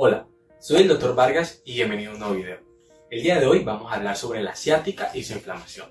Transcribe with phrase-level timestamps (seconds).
[0.00, 0.28] Hola,
[0.60, 1.16] soy el Dr.
[1.16, 2.60] Vargas y bienvenido a un nuevo video.
[3.10, 5.88] El día de hoy vamos a hablar sobre la ciática y su inflamación.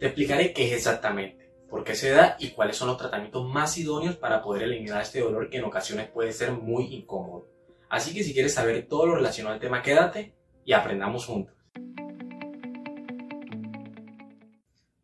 [0.00, 3.76] Te explicaré qué es exactamente, por qué se da y cuáles son los tratamientos más
[3.76, 7.46] idóneos para poder eliminar este dolor que en ocasiones puede ser muy incómodo.
[7.90, 10.34] Así que si quieres saber todo lo relacionado al tema, quédate
[10.64, 11.54] y aprendamos juntos.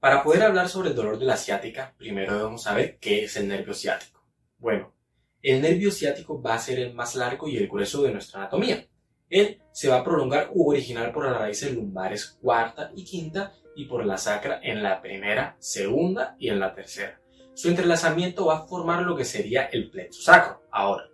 [0.01, 3.46] Para poder hablar sobre el dolor de la ciática, primero debemos saber qué es el
[3.46, 4.25] nervio ciático.
[4.57, 4.95] Bueno,
[5.43, 8.86] el nervio ciático va a ser el más largo y el grueso de nuestra anatomía.
[9.30, 13.85] Él se va a prolongar u originar por las raíces lumbares cuarta y quinta y
[13.85, 17.21] por la sacra en la primera, segunda y en la tercera.
[17.54, 20.63] Su entrelazamiento va a formar lo que sería el plexo sacro.
[20.71, 21.08] Ahora,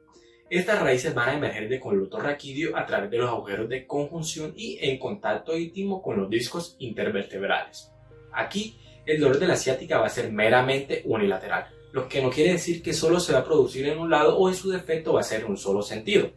[0.50, 4.52] estas raíces van a emerger de conluto raquídeo a través de los agujeros de conjunción
[4.56, 7.91] y en contacto íntimo con los discos intervertebrales.
[8.32, 12.54] Aquí, el dolor de la ciática va a ser meramente unilateral, lo que no quiere
[12.54, 15.20] decir que solo se va a producir en un lado o en su defecto va
[15.20, 16.28] a ser en un solo sentido.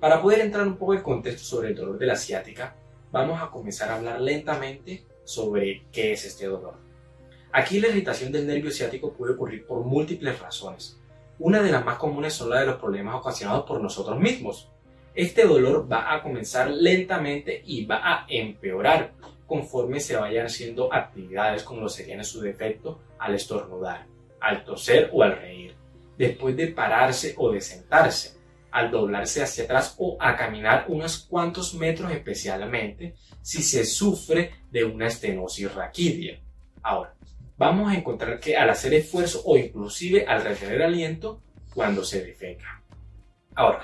[0.00, 2.74] Para poder entrar un poco en contexto sobre el dolor de la ciática,
[3.12, 6.74] vamos a comenzar a hablar lentamente sobre qué es este dolor.
[7.52, 10.98] Aquí la irritación del nervio ciático puede ocurrir por múltiples razones.
[11.38, 14.68] Una de las más comunes son la de los problemas ocasionados por nosotros mismos.
[15.14, 19.12] Este dolor va a comenzar lentamente y va a empeorar
[19.46, 24.06] conforme se vayan haciendo actividades como lo serían en su defecto al estornudar,
[24.40, 25.74] al toser o al reír,
[26.16, 28.38] después de pararse o de sentarse,
[28.70, 34.84] al doblarse hacia atrás o a caminar unos cuantos metros especialmente si se sufre de
[34.84, 36.40] una estenosis raquídea.
[36.82, 37.14] Ahora,
[37.56, 41.42] vamos a encontrar que al hacer esfuerzo o inclusive al retener aliento
[41.74, 42.82] cuando se defeca.
[43.54, 43.82] Ahora,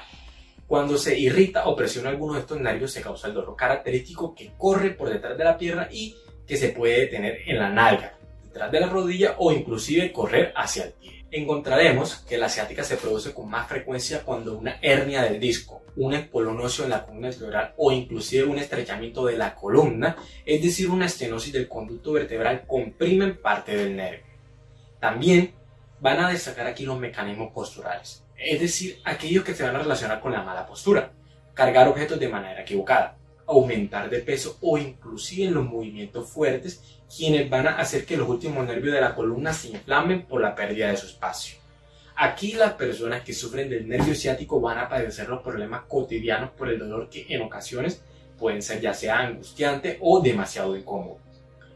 [0.67, 4.53] cuando se irrita o presiona alguno de estos nervios se causa el dolor característico que
[4.57, 8.19] corre por detrás de la pierna y que se puede detener en la nalga,
[8.55, 11.27] detrás de la rodilla o inclusive correr hacia el pie.
[11.31, 16.15] Encontraremos que la ciática se produce con más frecuencia cuando una hernia del disco, un
[16.15, 21.07] espolón en la columna vertebral o inclusive un estrechamiento de la columna, es decir, una
[21.07, 24.25] estenosis del conducto vertebral, comprimen parte del nervio.
[25.01, 25.53] También
[26.01, 30.21] van a destacar aquí los mecanismos posturales es decir, aquellos que se van a relacionar
[30.21, 31.13] con la mala postura,
[31.55, 37.49] cargar objetos de manera equivocada, aumentar de peso o inclusive en los movimientos fuertes, quienes
[37.49, 40.91] van a hacer que los últimos nervios de la columna se inflamen por la pérdida
[40.91, 41.59] de su espacio.
[42.17, 46.69] Aquí las personas que sufren del nervio ciático van a padecer los problemas cotidianos por
[46.69, 48.03] el dolor que en ocasiones
[48.39, 51.19] pueden ser ya sea angustiante o demasiado incómodo.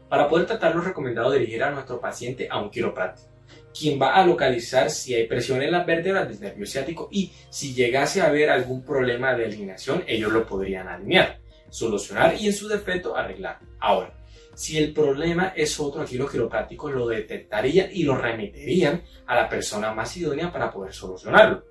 [0.07, 3.29] Para poder tratarlo recomendado dirigir a nuestro paciente a un quiropráctico
[3.77, 7.73] quien va a localizar si hay presión en las vértebras del nervio ciático y si
[7.73, 12.67] llegase a haber algún problema de alineación, ellos lo podrían alinear, solucionar y en su
[12.67, 13.59] defecto arreglar.
[13.79, 14.13] Ahora,
[14.55, 19.47] si el problema es otro, aquí los quiroprácticos lo detectarían y lo remitirían a la
[19.47, 21.63] persona más idónea para poder solucionarlo.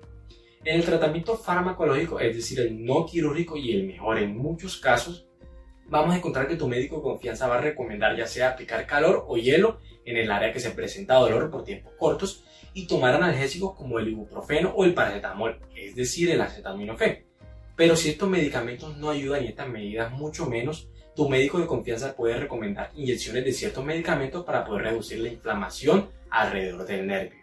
[0.63, 5.27] En el tratamiento farmacológico, es decir, el no quirúrgico y el mejor en muchos casos,
[5.85, 9.23] vamos a encontrar que tu médico de confianza va a recomendar ya sea aplicar calor
[9.27, 12.43] o hielo en el área que se presenta dolor por tiempos cortos
[12.73, 17.28] y tomar analgésicos como el ibuprofeno o el paracetamol, es decir, el acetaminofén.
[17.79, 22.13] Pero si estos medicamentos no ayudan y estas medidas mucho menos, tu médico de confianza
[22.13, 27.39] puede recomendar inyecciones de ciertos medicamentos para poder reducir la inflamación alrededor del nervio.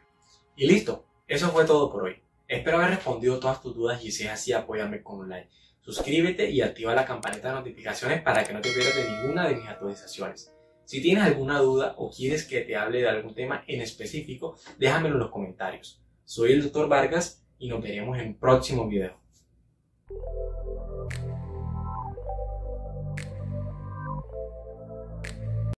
[0.54, 2.16] Y listo, eso fue todo por hoy.
[2.46, 5.48] Espero haber respondido todas tus dudas y si es así, apóyame con un like.
[5.80, 9.56] Suscríbete y activa la campanita de notificaciones para que no te pierdas de ninguna de
[9.56, 10.52] mis actualizaciones.
[10.84, 15.14] Si tienes alguna duda o quieres que te hable de algún tema en específico, déjamelo
[15.14, 16.02] en los comentarios.
[16.26, 16.90] Soy el Dr.
[16.90, 19.25] Vargas y nos veremos en un próximo video.